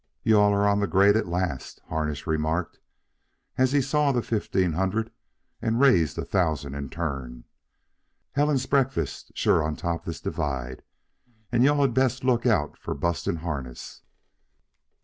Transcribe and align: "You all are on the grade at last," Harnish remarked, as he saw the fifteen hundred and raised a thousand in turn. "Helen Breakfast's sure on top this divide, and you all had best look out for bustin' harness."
"You 0.23 0.39
all 0.39 0.51
are 0.53 0.67
on 0.67 0.79
the 0.79 0.87
grade 0.87 1.15
at 1.15 1.27
last," 1.27 1.79
Harnish 1.87 2.25
remarked, 2.25 2.79
as 3.59 3.71
he 3.71 3.81
saw 3.81 4.11
the 4.11 4.23
fifteen 4.23 4.73
hundred 4.73 5.11
and 5.61 5.79
raised 5.79 6.17
a 6.17 6.25
thousand 6.25 6.73
in 6.73 6.89
turn. 6.89 7.43
"Helen 8.31 8.57
Breakfast's 8.67 9.31
sure 9.35 9.61
on 9.61 9.75
top 9.75 10.05
this 10.05 10.19
divide, 10.19 10.81
and 11.51 11.63
you 11.63 11.69
all 11.71 11.81
had 11.83 11.93
best 11.93 12.23
look 12.23 12.47
out 12.47 12.79
for 12.79 12.95
bustin' 12.95 13.35
harness." 13.45 14.01